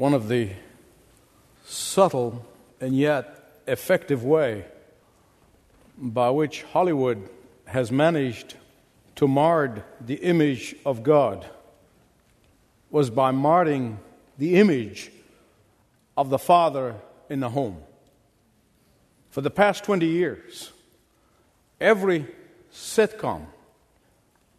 [0.00, 0.48] one of the
[1.66, 2.42] subtle
[2.80, 4.64] and yet effective way
[5.98, 7.28] by which Hollywood
[7.66, 8.54] has managed
[9.16, 11.46] to mar the image of God
[12.90, 13.98] was by marring
[14.38, 15.12] the image
[16.16, 16.94] of the father
[17.28, 17.76] in the home.
[19.28, 20.72] For the past 20 years,
[21.78, 22.26] every
[22.72, 23.44] sitcom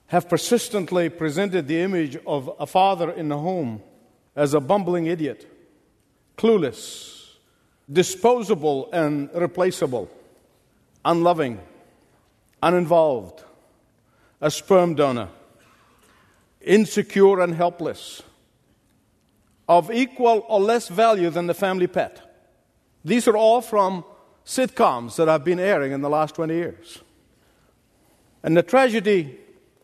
[0.06, 3.82] have persistently presented the image of a father in the home
[4.36, 5.48] as a bumbling idiot,
[6.38, 7.36] clueless,
[7.92, 10.10] disposable and replaceable,
[11.04, 11.60] unloving,
[12.64, 13.44] uninvolved,
[14.40, 15.30] a sperm donor,
[16.62, 18.24] insecure and helpless,
[19.68, 22.22] of equal or less value than the family pet.
[23.04, 24.04] These are all from
[24.46, 27.00] sitcoms that have been airing in the last 20 years.
[28.44, 29.38] And the tragedy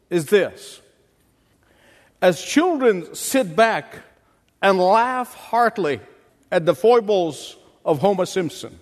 [0.09, 0.82] is this
[2.22, 3.98] as children sit back
[4.62, 6.00] and laugh heartily
[6.52, 8.80] at the foibles of Homer Simpson,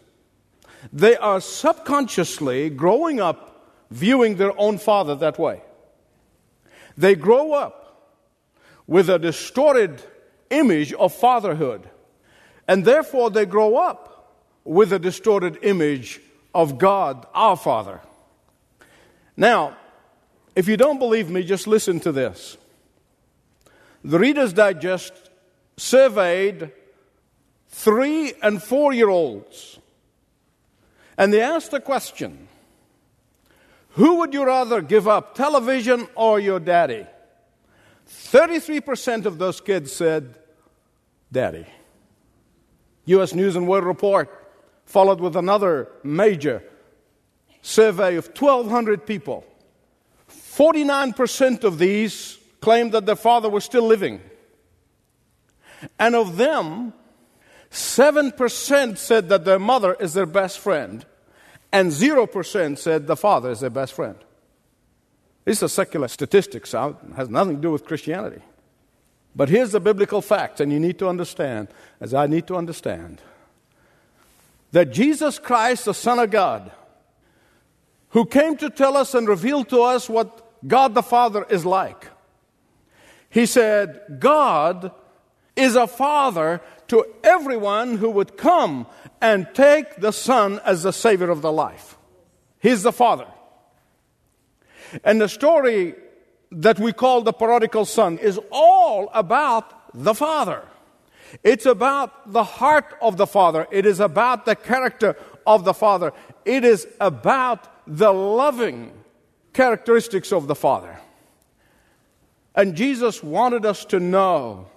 [0.94, 5.62] they are subconsciously growing up viewing their own father that way.
[6.98, 8.12] They grow up
[8.88, 10.02] with a distorted
[10.50, 11.90] image of fatherhood,
[12.68, 16.20] and therefore they grow up with a distorted image
[16.54, 18.02] of God, our Father.
[19.38, 19.76] Now,
[20.56, 22.58] if you don't believe me, just listen to this.
[24.04, 25.25] The Reader's Digest
[25.78, 26.72] surveyed
[27.70, 29.80] three and four year olds,
[31.18, 32.48] and they asked the question
[33.92, 37.06] Who would you rather give up, television or your daddy?
[38.08, 40.36] 33% of those kids said,
[41.32, 41.66] Daddy.
[43.06, 43.34] U.S.
[43.34, 44.30] News and World Report
[44.86, 46.64] followed with another major
[47.62, 49.44] survey of 1,200 people.
[50.30, 54.22] 49% of these claimed that their father was still living.
[56.00, 56.94] And of them,
[57.72, 61.06] 7% said that their mother is their best friend,
[61.72, 64.16] and 0% said the father is their best friend.
[65.44, 68.42] These are secular statistics, it has nothing to do with Christianity.
[69.36, 71.68] But here's the biblical fact, and you need to understand,
[72.00, 73.22] as I need to understand,
[74.72, 76.72] that Jesus Christ, the Son of God,
[78.10, 82.08] who came to tell us and reveal to us what God the Father is like.
[83.30, 84.92] He said, God
[85.56, 88.88] is a father to everyone who would come
[89.22, 91.98] and take the Son as the Savior of the life.
[92.60, 93.28] He's the Father.
[95.04, 95.96] And the story
[96.52, 100.64] that we call the prodigal son is all about the Father.
[101.44, 103.68] It's about the heart of the Father.
[103.72, 106.14] It is about the character of the Father.
[106.46, 108.92] It is about the loving
[109.54, 111.00] characteristics of the Father.
[112.54, 114.68] And Jesus wanted us to know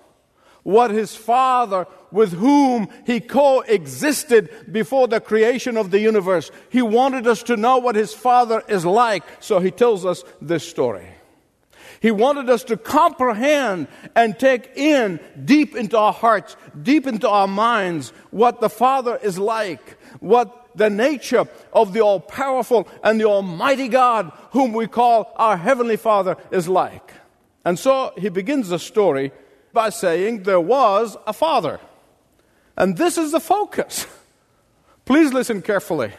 [0.69, 7.27] what his Father, with whom he coexisted before the creation of the universe, he wanted
[7.27, 11.09] us to know what his Father is like, so he tells us this story.
[12.01, 17.49] He wanted us to comprehend and take in deep into our hearts, deep into our
[17.49, 23.25] minds, what the Father is like, what the nature of the all powerful and the
[23.25, 27.15] almighty God, whom we call our Heavenly Father, is like.
[27.65, 29.33] And so he begins the story
[29.73, 31.81] by saying there was a father.
[32.77, 34.07] And this is the focus.
[35.05, 36.13] Please listen carefully.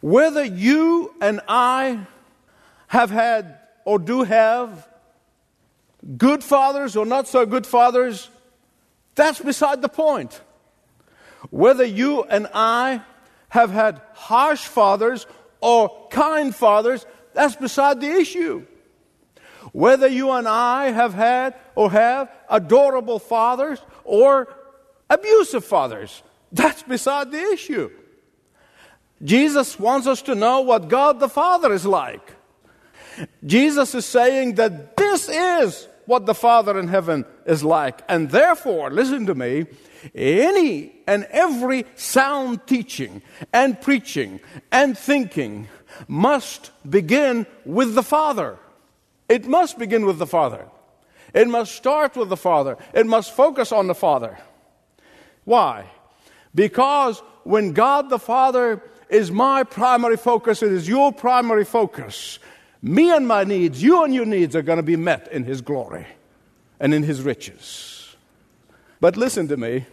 [0.00, 2.06] Whether you and I
[2.88, 4.88] have had or do have
[6.16, 8.30] good fathers or not so good fathers,
[9.14, 10.40] that's beside the point.
[11.50, 13.02] Whether you and I
[13.48, 15.26] have had harsh fathers
[15.60, 18.66] or kind fathers, that's beside the issue.
[19.76, 24.48] Whether you and I have had or have adorable fathers or
[25.10, 27.90] abusive fathers, that's beside the issue.
[29.22, 32.32] Jesus wants us to know what God the Father is like.
[33.44, 38.00] Jesus is saying that this is what the Father in heaven is like.
[38.08, 39.66] And therefore, listen to me,
[40.14, 43.20] any and every sound teaching
[43.52, 44.40] and preaching
[44.72, 45.68] and thinking
[46.08, 48.58] must begin with the Father.
[49.28, 50.66] It must begin with the Father.
[51.34, 52.78] It must start with the Father.
[52.94, 54.38] It must focus on the Father.
[55.44, 55.86] Why?
[56.54, 62.38] Because when God the Father is my primary focus, it is your primary focus.
[62.82, 65.60] Me and my needs, you and your needs are going to be met in His
[65.60, 66.06] glory
[66.80, 68.16] and in His riches.
[69.00, 69.86] But listen to me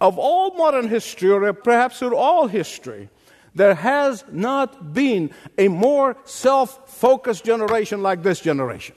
[0.00, 3.10] of all modern history, or perhaps through all history,
[3.54, 8.94] there has not been a more self focused generation like this generation.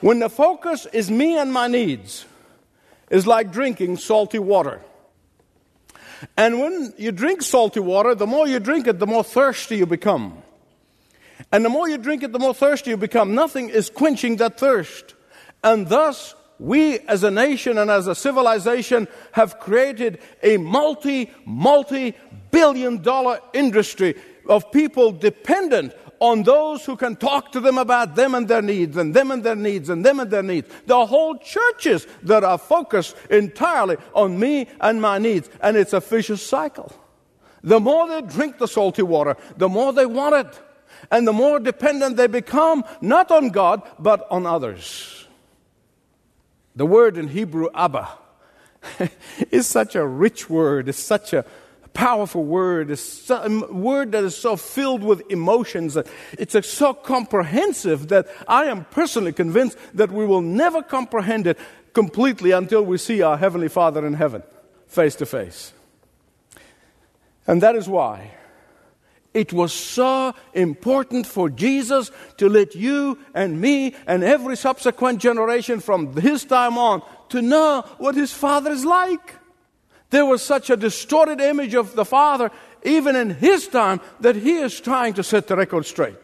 [0.00, 2.26] When the focus is me and my needs,
[3.10, 4.80] is like drinking salty water.
[6.36, 9.86] And when you drink salty water, the more you drink it, the more thirsty you
[9.86, 10.42] become.
[11.52, 13.34] And the more you drink it, the more thirsty you become.
[13.34, 15.14] Nothing is quenching that thirst.
[15.62, 22.14] And thus, we as a nation and as a civilization have created a multi, multi
[22.50, 24.14] billion dollar industry
[24.48, 28.96] of people dependent on those who can talk to them about them and their needs,
[28.96, 30.68] and them and their needs, and them and their needs.
[30.90, 36.00] Are whole churches that are focused entirely on me and my needs, and it's a
[36.00, 36.92] vicious cycle.
[37.62, 40.60] The more they drink the salty water, the more they want it,
[41.10, 45.23] and the more dependent they become, not on God, but on others.
[46.76, 48.08] The word in Hebrew, Abba,
[49.50, 51.44] is such a rich word, it's such a
[51.92, 55.94] powerful word, it's a um, word that is so filled with emotions.
[55.94, 61.58] That it's so comprehensive that I am personally convinced that we will never comprehend it
[61.92, 64.42] completely until we see our Heavenly Father in heaven,
[64.88, 65.72] face to face.
[67.46, 68.32] And that is why
[69.34, 75.80] it was so important for Jesus to let you and me and every subsequent generation
[75.80, 79.34] from his time on to know what his Father is like.
[80.10, 82.52] There was such a distorted image of the Father,
[82.84, 86.16] even in his time, that he is trying to set the record straight.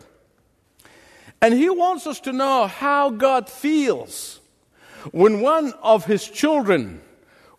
[1.43, 4.39] And he wants us to know how God feels
[5.11, 7.01] when one of his children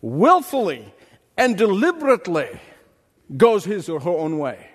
[0.00, 0.94] willfully
[1.36, 2.48] and deliberately
[3.36, 4.71] goes his or her own way.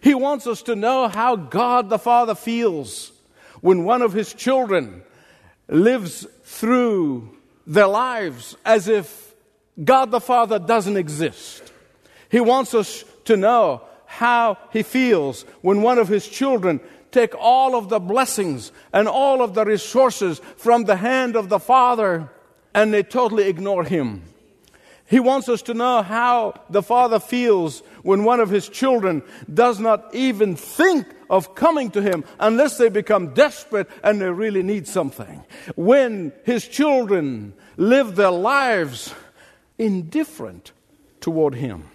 [0.00, 3.12] He wants us to know how God the Father feels
[3.60, 5.02] when one of his children
[5.68, 9.34] lives through their lives as if
[9.82, 11.72] God the Father doesn't exist.
[12.28, 16.80] He wants us to know how he feels when one of his children
[17.12, 21.58] take all of the blessings and all of the resources from the hand of the
[21.58, 22.30] Father
[22.74, 24.22] and they totally ignore him.
[25.10, 29.80] He wants us to know how the Father feels when one of his children does
[29.80, 34.86] not even think of coming to him unless they become desperate and they really need
[34.86, 35.42] something.
[35.74, 39.12] When his children live their lives
[39.78, 40.70] indifferent
[41.20, 41.88] toward him.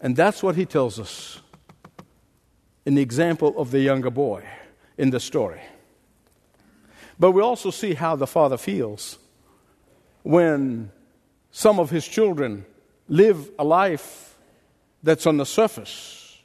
[0.00, 1.40] And that's what he tells us
[2.86, 4.44] in the example of the younger boy
[4.96, 5.62] in the story.
[7.18, 9.18] But we also see how the father feels
[10.22, 10.92] when
[11.50, 12.64] some of his children
[13.08, 14.38] live a life
[15.02, 16.38] that's on the surface,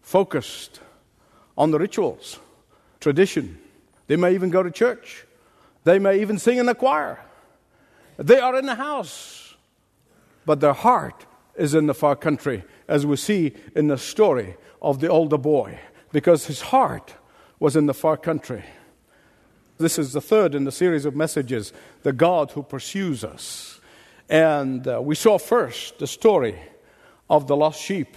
[0.00, 0.80] focused
[1.56, 2.38] on the rituals,
[3.00, 3.58] tradition.
[4.06, 5.24] They may even go to church.
[5.84, 7.20] They may even sing in the choir.
[8.18, 9.42] They are in the house
[10.44, 11.26] but their heart
[11.56, 15.78] is in the far country, as we see in the story of the older boy,
[16.12, 17.14] because his heart
[17.58, 18.64] was in the far country.
[19.78, 21.72] This is the third in the series of messages
[22.02, 23.80] the God who pursues us.
[24.28, 26.58] And uh, we saw first the story
[27.28, 28.16] of the lost sheep.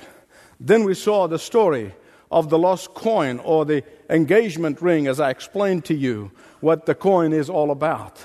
[0.59, 1.93] Then we saw the story
[2.31, 6.95] of the lost coin or the engagement ring, as I explained to you what the
[6.95, 8.23] coin is all about.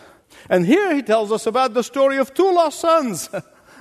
[0.49, 3.29] And here he tells us about the story of two lost sons.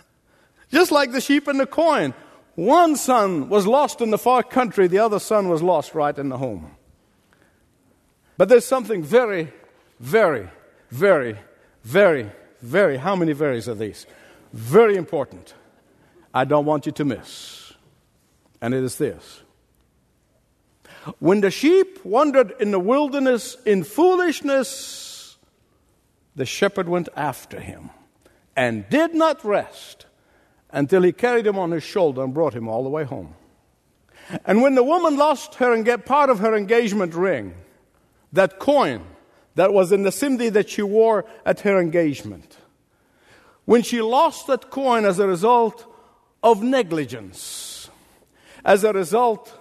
[0.71, 2.13] Just like the sheep and the coin.
[2.55, 6.29] One son was lost in the far country, the other son was lost right in
[6.29, 6.75] the home.
[8.37, 9.51] But there's something very,
[9.99, 10.49] very,
[10.91, 11.37] very,
[11.83, 14.05] very, very, how many varies are these?
[14.53, 15.53] Very important.
[16.33, 17.73] I don't want you to miss.
[18.61, 19.41] And it is this.
[21.19, 25.37] When the sheep wandered in the wilderness in foolishness,
[26.35, 27.89] the shepherd went after him
[28.55, 30.05] and did not rest
[30.71, 33.35] until he carried him on his shoulder and brought him all the way home.
[34.45, 37.55] And when the woman lost her and get part of her engagement ring,
[38.33, 39.03] that coin
[39.59, 42.57] that was in the simdi that she wore at her engagement,
[43.65, 45.85] when she lost that coin as a result
[46.41, 47.89] of negligence,
[48.63, 49.53] as a result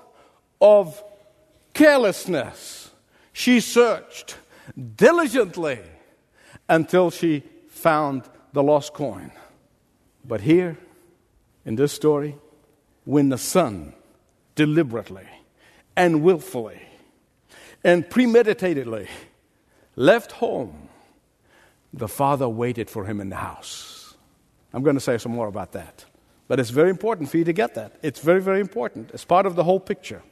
[0.61, 1.03] of
[1.75, 2.91] carelessness,
[3.33, 4.37] she searched
[4.97, 5.81] diligently
[6.69, 9.33] until she found the lost coin.
[10.25, 10.79] But here,
[11.65, 12.37] in this story
[13.05, 13.93] when the son
[14.55, 15.27] deliberately
[15.97, 16.81] and willfully
[17.83, 19.09] and premeditatedly
[19.99, 20.89] left home,
[21.93, 24.15] the father waited for him in the house.
[24.73, 26.05] I'm going to say some more about that.
[26.47, 27.97] But it's very important for you to get that.
[28.03, 29.11] It's very, very important.
[29.13, 30.23] It's part of the whole picture.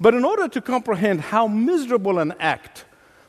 [0.00, 2.84] But in order to comprehend how miserable an act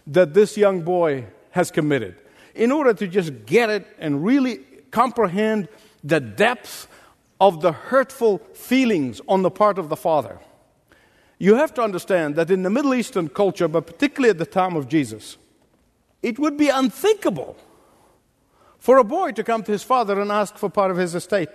[0.06, 2.16] that this young boy has committed,
[2.54, 4.58] in order to just get it and really
[4.92, 5.70] comprehend
[6.04, 6.88] the depth
[7.42, 10.40] of the hurtful feelings on the part of the father.
[11.40, 14.76] You have to understand that in the Middle Eastern culture, but particularly at the time
[14.76, 15.38] of Jesus,
[16.22, 17.56] it would be unthinkable
[18.88, 21.50] For a boy to come to his father and ask for part of his estate,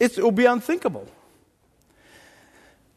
[0.00, 1.06] it would be unthinkable.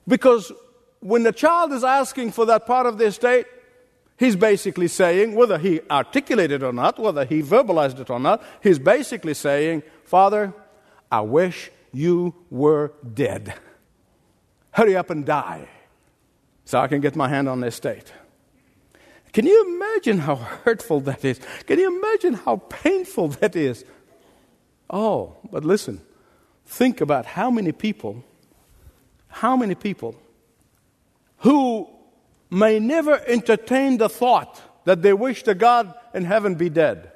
[0.07, 0.51] Because
[0.99, 3.45] when the child is asking for that part of the estate,
[4.17, 8.43] he's basically saying, whether he articulated it or not, whether he verbalized it or not,
[8.63, 10.53] he's basically saying, Father,
[11.11, 13.53] I wish you were dead.
[14.71, 15.67] Hurry up and die
[16.65, 18.11] so I can get my hand on the estate.
[19.33, 21.39] Can you imagine how hurtful that is?
[21.67, 23.85] Can you imagine how painful that is?
[24.89, 26.01] Oh, but listen,
[26.65, 28.23] think about how many people,
[29.27, 30.15] how many people
[31.39, 31.87] who
[32.49, 37.11] may never entertain the thought that they wish the God in heaven be dead.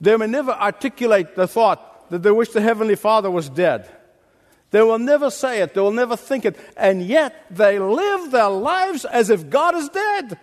[0.00, 3.88] They may never articulate the thought that they wish the Heavenly Father was dead.
[4.70, 8.48] They will never say it, they will never think it, and yet they live their
[8.48, 10.38] lives as if God is dead.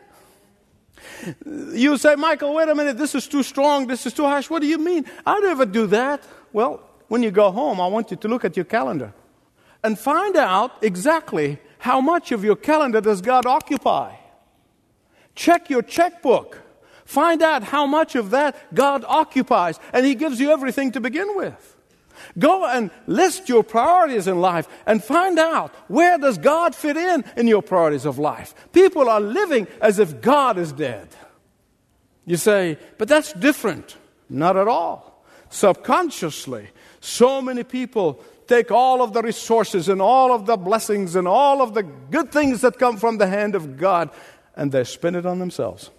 [1.46, 4.50] You say, Michael, wait a minute, this is too strong, this is too harsh.
[4.50, 5.06] What do you mean?
[5.26, 6.24] I never do that.
[6.54, 9.14] Well, when you go home, I want you to look at your calendar
[9.84, 14.16] and find out exactly how much of your calendar does God occupy.
[15.36, 16.62] Check your checkbook.
[17.06, 21.36] Find out how much of that God occupies, and He gives you everything to begin
[21.36, 21.78] with.
[22.38, 27.24] Go and list your priorities in life and find out where does God fit in
[27.36, 28.53] in your priorities of life.
[28.71, 31.07] People are living as if God is dead.
[32.25, 33.98] You say, but that's different.
[34.29, 35.25] Not at all.
[35.50, 36.69] Subconsciously,
[37.00, 41.62] so many people take all of the resources and all of the blessings and all
[41.62, 44.12] of the good things that come from the hand of God
[44.55, 45.89] and they spend it on themselves.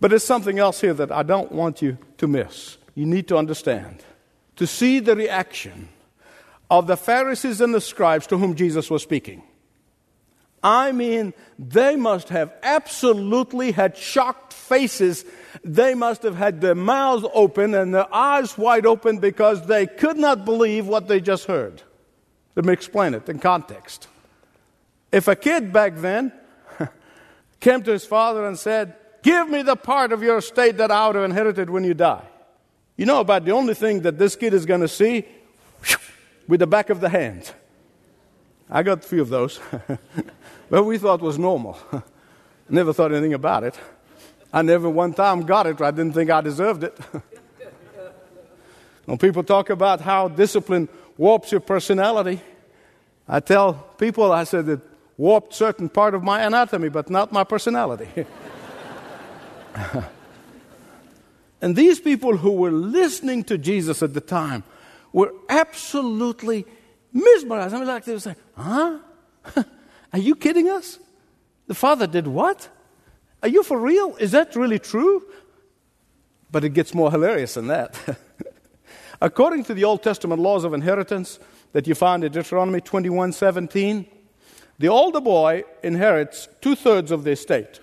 [0.00, 2.76] But there's something else here that I don't want you to miss.
[2.94, 4.04] You need to understand
[4.56, 5.88] to see the reaction
[6.70, 9.42] of the Pharisees and the scribes to whom Jesus was speaking.
[10.62, 15.24] I mean, they must have absolutely had shocked faces.
[15.64, 20.16] They must have had their mouths open and their eyes wide open because they could
[20.16, 21.82] not believe what they just heard.
[22.54, 24.08] Let me explain it in context.
[25.10, 26.32] If a kid back then
[27.60, 31.06] came to his father and said, Give me the part of your estate that I
[31.06, 32.24] would have inherited when you die.
[32.96, 35.24] You know about the only thing that this kid is going to see
[36.46, 37.52] with the back of the hand.
[38.70, 39.60] I got a few of those.
[40.70, 41.78] but we thought was normal.
[42.68, 43.78] never thought anything about it.
[44.52, 45.80] I never one time got it.
[45.80, 46.98] I didn't think I deserved it.
[49.06, 52.40] when people talk about how discipline warps your personality,
[53.26, 54.80] I tell people, I said it
[55.16, 58.08] warped certain part of my anatomy, but not my personality.
[61.62, 64.64] And these people who were listening to Jesus at the time
[65.12, 66.66] were absolutely
[67.12, 67.72] mesmerized.
[67.72, 68.98] I mean, like they were saying, huh?
[70.12, 70.98] Are you kidding us?
[71.68, 72.68] The Father did what?
[73.42, 74.16] Are you for real?
[74.16, 75.22] Is that really true?
[76.50, 77.96] But it gets more hilarious than that.
[79.20, 81.38] According to the Old Testament laws of inheritance
[81.72, 84.06] that you find in Deuteronomy 21 17,
[84.78, 87.80] the older boy inherits two thirds of the estate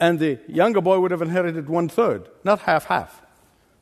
[0.00, 3.22] and the younger boy would have inherited one third, not half half.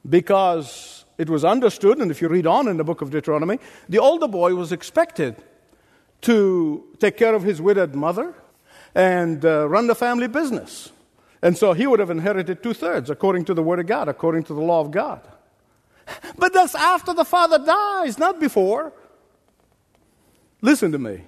[0.08, 3.58] Because it was understood, and if you read on in the book of Deuteronomy,
[3.88, 5.36] the older boy was expected
[6.22, 8.34] to take care of his widowed mother
[8.94, 10.90] and uh, run the family business.
[11.40, 14.44] And so he would have inherited two thirds according to the Word of God, according
[14.44, 15.20] to the law of God.
[16.36, 18.92] But that's after the father dies, not before.
[20.62, 21.22] Listen to me.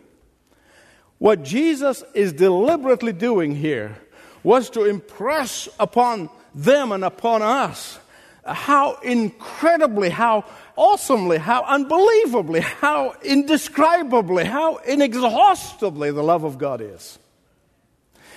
[1.19, 3.99] What Jesus is deliberately doing here
[4.43, 7.99] was to impress upon them and upon us
[8.45, 10.45] how incredibly, how
[10.77, 17.19] awesomely, how unbelievably, how indescribably, how inexhaustibly the love of God is.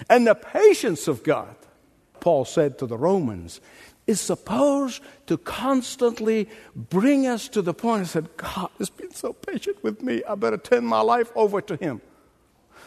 [0.10, 1.56] And the patience of God,
[2.20, 3.62] Paul said to the Romans,
[4.06, 8.04] is supposed to constantly bring us to the point.
[8.04, 11.62] He said, God has been so patient with me, I better turn my life over
[11.62, 12.02] to Him.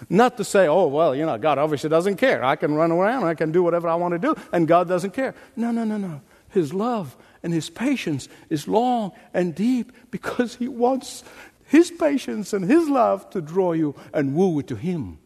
[0.09, 2.45] Not to say, oh, well, you know, God obviously doesn't care.
[2.45, 5.13] I can run around, I can do whatever I want to do, and God doesn't
[5.13, 5.35] care.
[5.57, 6.21] No, no, no, no.
[6.51, 11.23] His love and His patience is long and deep because He wants
[11.65, 15.19] His patience and His love to draw you and woo you to Him.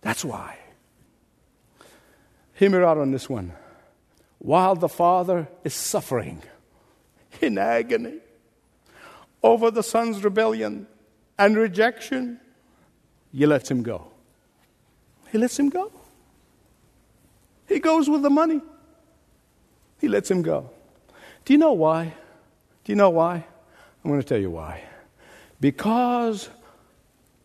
[0.00, 0.58] That's why.
[2.54, 3.52] Hear me out on this one.
[4.38, 6.42] While the Father is suffering
[7.40, 8.18] in agony
[9.42, 10.86] over the Son's rebellion
[11.38, 12.40] and rejection
[13.32, 14.06] you let him go.
[15.30, 15.92] He lets him go.
[17.66, 18.60] He goes with the money.
[20.00, 20.70] He lets him go.
[21.44, 22.14] Do you know why?
[22.84, 23.44] Do you know why?
[24.04, 24.82] I'm going to tell you why.
[25.60, 26.48] Because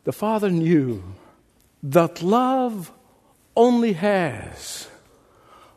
[0.03, 1.03] the Father knew
[1.83, 2.91] that love
[3.55, 4.87] only has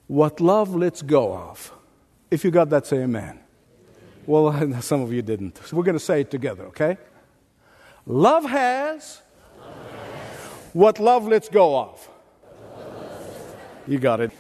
[0.07, 1.73] what love lets go of.
[2.31, 3.41] If you got that, say amen.
[4.27, 5.59] Well, some of you didn't.
[5.65, 6.99] So we're going to say it together, okay?
[8.07, 9.23] Love has
[10.77, 12.11] what love lets go of.
[13.87, 14.31] You got it.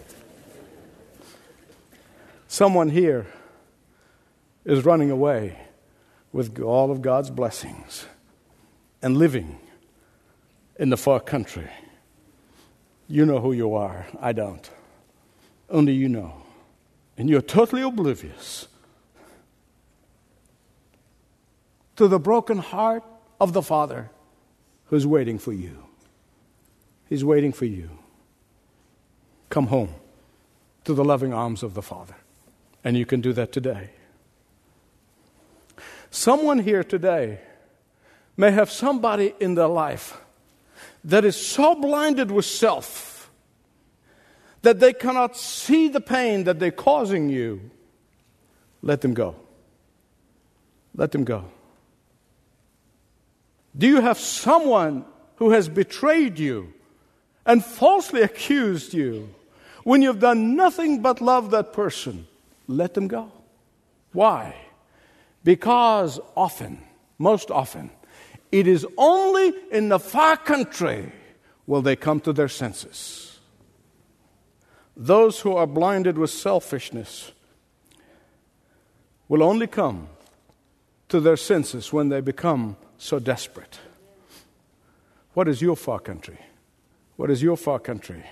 [2.46, 3.24] Someone here
[4.66, 5.58] is running away
[6.34, 8.04] with all of God's blessings
[9.00, 9.58] and living
[10.78, 11.70] in the far country.
[13.08, 14.06] You know who you are.
[14.20, 14.68] I don't.
[15.70, 16.42] Only you know.
[17.16, 18.68] And you're totally oblivious
[21.96, 23.04] to the broken heart
[23.40, 24.10] of the Father
[24.88, 25.86] who's waiting for you.
[27.08, 27.90] He's waiting for you.
[29.48, 29.94] Come home
[30.84, 32.16] to the loving arms of the Father.
[32.84, 33.90] And you can do that today.
[36.10, 37.40] Someone here today
[38.36, 40.20] may have somebody in their life
[41.04, 43.30] that is so blinded with self
[44.62, 47.70] that they cannot see the pain that they're causing you.
[48.82, 49.36] Let them go.
[50.94, 51.44] Let them go.
[53.76, 55.04] Do you have someone
[55.36, 56.72] who has betrayed you
[57.46, 59.32] and falsely accused you
[59.84, 62.26] when you've done nothing but love that person?
[62.66, 63.30] Let them go.
[64.12, 64.56] Why?
[65.44, 66.82] Because often,
[67.18, 67.90] most often,
[68.50, 71.12] it is only in the far country
[71.66, 73.38] will they come to their senses.
[74.96, 77.32] Those who are blinded with selfishness
[79.28, 80.08] will only come
[81.08, 83.78] to their senses when they become so desperate.
[85.34, 86.38] What is your far country?
[87.16, 88.24] What is your far country?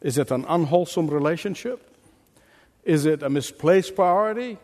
[0.00, 1.82] Is it an unwholesome relationship?
[2.84, 4.58] Is it a misplaced priority?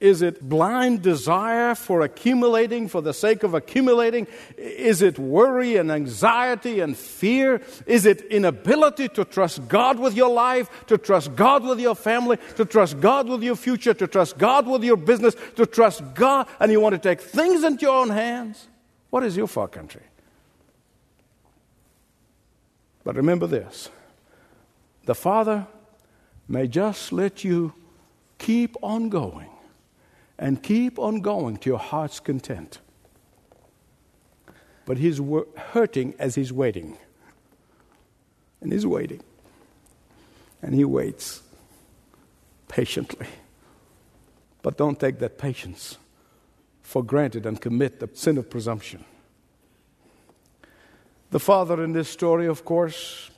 [0.00, 4.26] Is it blind desire for accumulating for the sake of accumulating?
[4.56, 7.60] Is it worry and anxiety and fear?
[7.84, 12.38] Is it inability to trust God with your life, to trust God with your family,
[12.56, 16.48] to trust God with your future, to trust God with your business, to trust God,
[16.58, 18.68] and you want to take things into your own hands?
[19.10, 20.02] What is your far country?
[23.10, 23.90] But remember this
[25.04, 25.66] the Father
[26.46, 27.74] may just let you
[28.38, 29.50] keep on going
[30.38, 32.78] and keep on going to your heart's content.
[34.86, 35.20] But he's
[35.72, 36.98] hurting as he's waiting.
[38.60, 39.24] And he's waiting.
[40.62, 41.42] And he waits
[42.68, 43.26] patiently.
[44.62, 45.98] But don't take that patience
[46.80, 49.04] for granted and commit the sin of presumption.
[51.30, 53.30] The father in this story, of course,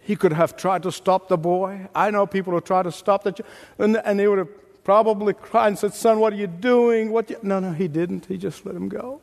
[0.00, 1.88] he could have tried to stop the boy.
[1.94, 5.34] I know people who try to stop the child, and, and they would have probably
[5.34, 7.10] cried and said, Son, what are you doing?
[7.10, 7.36] What you?
[7.42, 8.26] No, no, he didn't.
[8.26, 9.20] He just let him go.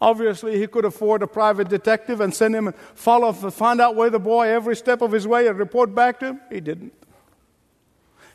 [0.00, 4.08] Obviously, he could afford a private detective and send him and follow, find out where
[4.08, 6.40] the boy every step of his way and report back to him.
[6.50, 6.92] He didn't.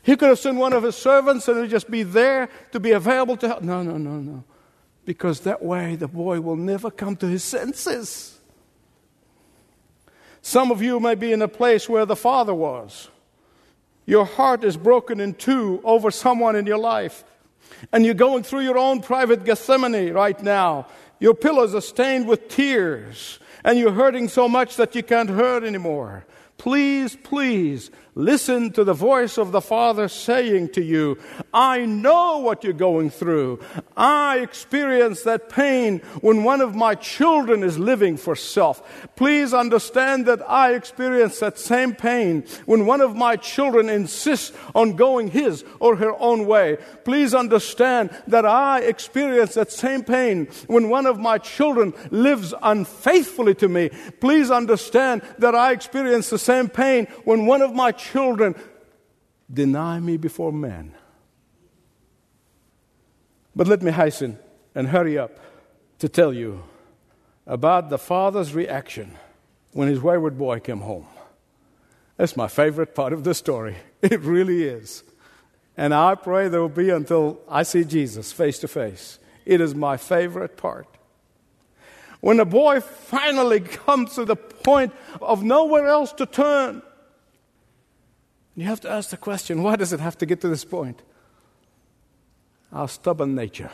[0.02, 3.36] He could have sent one of his servants and just be there to be available
[3.38, 3.62] to help.
[3.62, 4.44] No, no, no, no.
[5.06, 8.38] Because that way the boy will never come to his senses.
[10.42, 13.08] Some of you may be in a place where the father was.
[14.04, 17.24] Your heart is broken in two over someone in your life.
[17.92, 20.86] And you're going through your own private Gethsemane right now.
[21.18, 23.40] Your pillows are stained with tears.
[23.64, 26.24] And you're hurting so much that you can't hurt anymore.
[26.58, 31.18] Please, please Listen to the voice of the Father saying to you,
[31.52, 33.60] I know what you're going through.
[33.94, 38.82] I experience that pain when one of my children is living for self.
[39.16, 44.96] Please understand that I experience that same pain when one of my children insists on
[44.96, 46.78] going his or her own way.
[47.04, 53.56] Please understand that I experience that same pain when one of my children lives unfaithfully
[53.56, 53.90] to me.
[54.20, 58.05] Please understand that I experience the same pain when one of my children
[59.52, 60.94] deny me before men.
[63.54, 64.38] But let me hasten
[64.74, 65.38] and hurry up
[65.98, 66.62] to tell you
[67.46, 69.12] about the father's reaction
[69.72, 71.06] when his wayward boy came home.
[72.16, 73.76] That's my favorite part of the story.
[74.02, 75.02] It really is.
[75.76, 79.18] And I pray there will be until I see Jesus face to face.
[79.44, 80.86] It is my favorite part.
[82.20, 86.82] When the boy finally comes to the point of nowhere else to turn,
[88.56, 91.02] you have to ask the question why does it have to get to this point?
[92.72, 93.70] Our stubborn nature.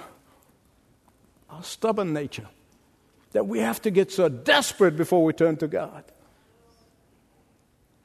[1.48, 2.48] Our stubborn nature.
[3.30, 6.04] That we have to get so desperate before we turn to God.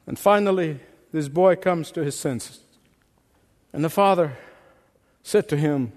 [0.06, 0.80] And finally,
[1.12, 2.60] this boy comes to his senses.
[3.72, 4.38] And the father
[5.22, 5.92] said to him,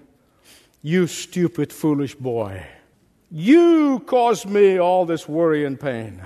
[0.82, 2.66] You stupid, foolish boy,
[3.30, 6.22] you caused me all this worry and pain.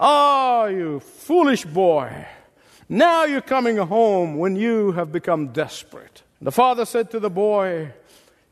[0.00, 2.26] Ah, oh, you foolish boy.
[2.94, 6.22] Now you're coming home when you have become desperate.
[6.40, 7.92] The father said to the boy,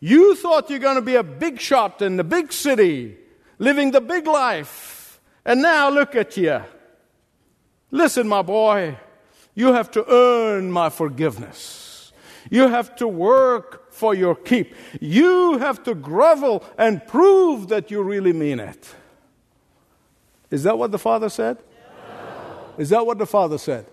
[0.00, 3.16] You thought you're going to be a big shot in the big city,
[3.61, 5.20] living the big life.
[5.44, 6.61] And now look at you.
[7.92, 8.96] Listen, my boy,
[9.55, 12.12] you have to earn my forgiveness.
[12.50, 14.74] You have to work for your keep.
[15.00, 18.92] You have to grovel and prove that you really mean it.
[20.50, 21.59] Is that what the father said?
[21.59, 22.74] No.
[22.78, 23.87] Is that what the father said?
[23.87, 23.92] No.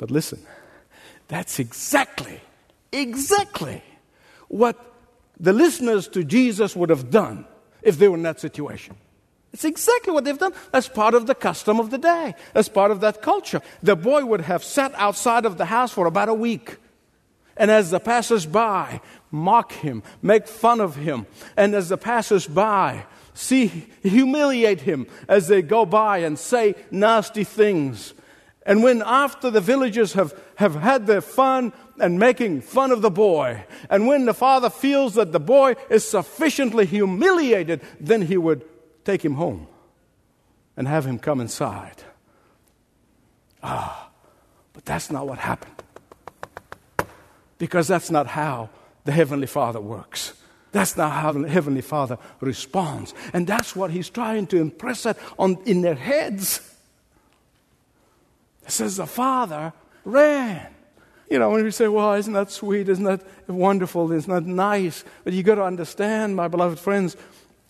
[0.00, 0.40] But listen,
[1.28, 2.40] that's exactly,
[2.90, 3.82] exactly
[4.48, 4.94] what
[5.38, 7.44] the listeners to Jesus would have done
[7.82, 8.96] if they were in that situation.
[9.52, 10.54] It's exactly what they've done.
[10.72, 12.34] That's part of the custom of the day.
[12.54, 13.60] That's part of that culture.
[13.82, 16.78] The boy would have sat outside of the house for about a week.
[17.58, 21.26] And as the passers by mock him, make fun of him,
[21.58, 27.44] and as the passers by see humiliate him as they go by and say nasty
[27.44, 28.14] things.
[28.70, 33.10] And when after the villagers have, have had their fun and making fun of the
[33.10, 38.64] boy, and when the father feels that the boy is sufficiently humiliated, then he would
[39.04, 39.66] take him home
[40.76, 42.04] and have him come inside.
[43.60, 44.08] Ah,
[44.72, 45.82] but that's not what happened.
[47.58, 48.70] Because that's not how
[49.04, 50.34] the Heavenly Father works.
[50.70, 53.14] That's not how the Heavenly Father responds.
[53.32, 56.76] And that's what He's trying to impress it on, in their heads.
[58.64, 59.72] It says the Father
[60.04, 60.74] ran.
[61.30, 62.88] You know, when we say, well, isn't that sweet?
[62.88, 64.10] Isn't that wonderful?
[64.10, 65.04] Isn't that nice?
[65.22, 67.16] But you got to understand, my beloved friends,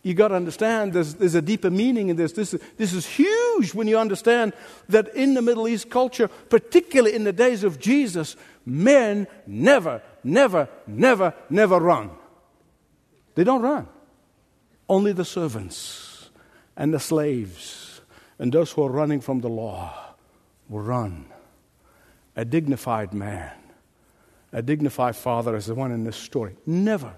[0.02, 2.32] you got to understand there's, there's a deeper meaning in this.
[2.32, 2.54] this.
[2.78, 4.54] This is huge when you understand
[4.88, 10.66] that in the Middle East culture, particularly in the days of Jesus, men never, never,
[10.86, 12.10] never, never run.
[13.34, 13.88] They don't run.
[14.88, 16.30] Only the servants
[16.78, 18.00] and the slaves
[18.38, 20.09] and those who are running from the law
[20.70, 21.26] will run.
[22.36, 23.52] A dignified man,
[24.52, 26.56] a dignified father is the one in this story.
[26.64, 27.12] Never,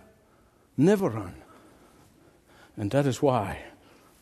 [0.76, 1.34] never run.
[2.76, 3.58] And that is why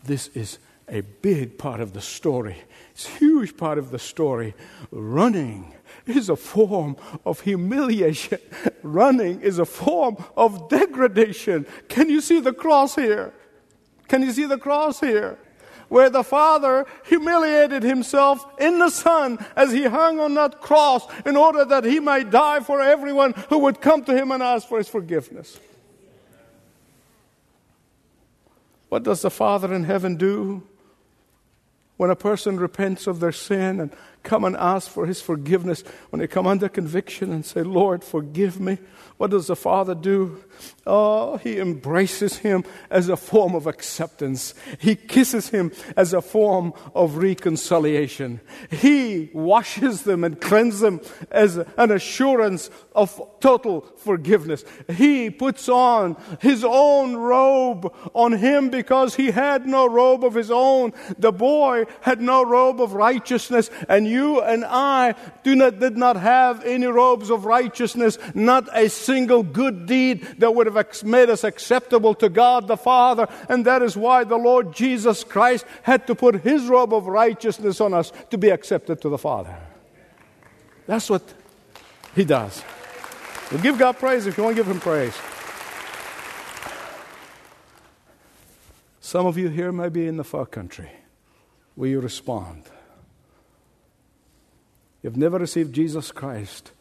[0.04, 2.56] this is a big part of the story.
[2.90, 4.54] It's a huge part of the story.
[4.90, 8.38] Running is a form of humiliation.
[8.82, 11.64] Running is a form of degradation.
[11.88, 13.32] Can you see the cross here?
[14.08, 15.38] Can you see the cross here?
[15.90, 21.36] Where the Father humiliated himself in the Son as he hung on that cross in
[21.36, 24.78] order that he might die for everyone who would come to him and ask for
[24.78, 25.58] his forgiveness.
[28.88, 30.62] What does the Father in heaven do?
[31.96, 33.90] When a person repents of their sin and
[34.22, 38.60] come and ask for his forgiveness, when they come under conviction and say, Lord, forgive
[38.60, 38.78] me,
[39.16, 40.42] what does the Father do?
[40.86, 44.54] Oh, he embraces him as a form of acceptance.
[44.78, 48.40] He kisses him as a form of reconciliation.
[48.70, 54.64] He washes them and cleanses them as an assurance of total forgiveness.
[54.88, 60.50] He puts on his own robe on him because he had no robe of his
[60.50, 60.92] own.
[61.18, 66.16] The boy had no robe of righteousness, and you and I do not, did not
[66.16, 71.44] have any robes of righteousness, not a single good deed that would have made us
[71.44, 73.28] acceptable to God the Father.
[73.48, 77.80] And that is why the Lord Jesus Christ had to put his robe of righteousness
[77.80, 79.56] on us to be accepted to the Father.
[80.86, 81.22] That's what
[82.14, 82.62] he does.
[83.50, 85.14] Well, give God praise if you want to give him praise.
[89.00, 90.90] Some of you here may be in the far country.
[91.74, 92.62] Will you respond?
[95.02, 96.72] You've never received Jesus Christ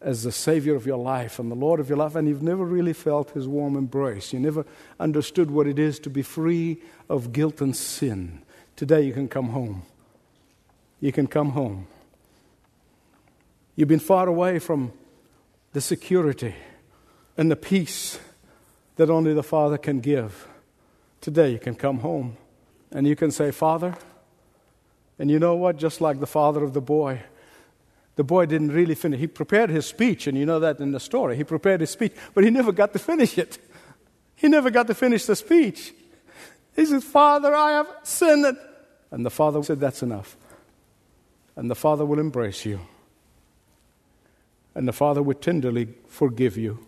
[0.00, 2.64] as the Savior of your life and the Lord of your life, and you've never
[2.64, 4.32] really felt His warm embrace.
[4.32, 4.64] You never
[5.00, 8.42] understood what it is to be free of guilt and sin.
[8.76, 9.82] Today you can come home.
[11.00, 11.86] You can come home.
[13.74, 14.92] You've been far away from
[15.72, 16.54] the security
[17.36, 18.18] and the peace
[18.96, 20.48] that only the Father can give.
[21.20, 22.36] Today you can come home
[22.90, 23.96] and you can say, Father,
[25.18, 25.76] and you know what?
[25.76, 27.22] Just like the father of the boy,
[28.16, 29.20] the boy didn't really finish.
[29.20, 31.36] He prepared his speech, and you know that in the story.
[31.36, 33.58] He prepared his speech, but he never got to finish it.
[34.36, 35.92] He never got to finish the speech.
[36.76, 38.56] He said, Father, I have sinned.
[39.10, 40.36] And the father said, That's enough.
[41.56, 42.80] And the father will embrace you.
[44.76, 46.86] And the father will tenderly forgive you.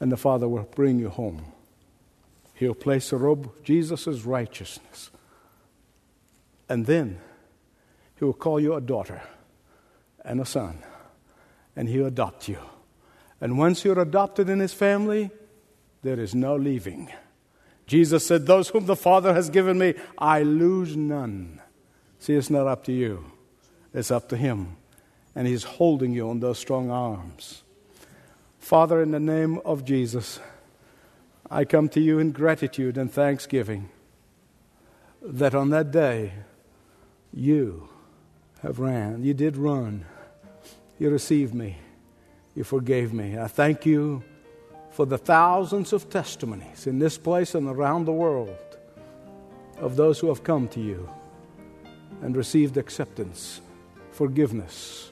[0.00, 1.44] And the father will bring you home.
[2.54, 5.10] He'll place a robe Jesus' righteousness.
[6.68, 7.20] And then
[8.16, 9.22] he will call you a daughter
[10.24, 10.82] and a son,
[11.76, 12.58] and he'll adopt you.
[13.40, 15.30] And once you're adopted in his family,
[16.02, 17.12] there is no leaving.
[17.86, 21.60] Jesus said, Those whom the Father has given me, I lose none.
[22.18, 23.24] See, it's not up to you,
[23.92, 24.76] it's up to him.
[25.34, 27.62] and He's holding you in those strong arms.
[28.58, 30.40] Father, in the name of Jesus,
[31.50, 33.90] I come to you in gratitude and thanksgiving
[35.20, 36.32] that on that day
[37.34, 37.88] you
[38.62, 39.22] have ran.
[39.22, 40.04] You did run.
[40.98, 41.76] You received me.
[42.54, 43.38] You forgave me.
[43.38, 44.22] I thank you
[44.90, 48.56] for the thousands of testimonies in this place and around the world
[49.78, 51.08] of those who have come to you
[52.22, 53.60] and received acceptance,
[54.12, 55.10] forgiveness.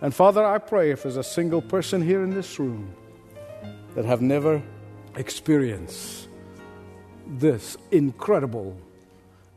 [0.00, 2.92] And Father, I pray if there's a single person here in this room
[3.94, 4.60] that have never
[5.14, 6.28] experienced
[7.26, 8.76] this incredible,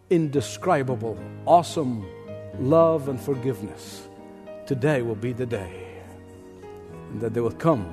[0.09, 2.05] indescribable, awesome
[2.59, 4.07] love and forgiveness,
[4.65, 5.85] today will be the day.
[7.19, 7.87] That they will come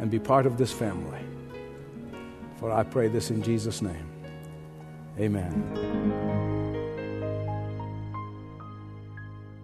[0.00, 1.20] and be part of this family.
[2.56, 4.08] For I pray this in Jesus' name.
[5.18, 6.32] Amen.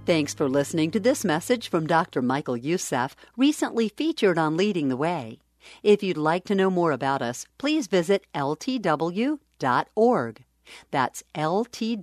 [0.05, 2.23] Thanks for listening to this message from Dr.
[2.23, 5.39] Michael Youssef, recently featured on Leading the Way.
[5.83, 9.39] If you'd like to know more about us, please visit ltw.org.
[10.91, 11.97] That's ltw.org.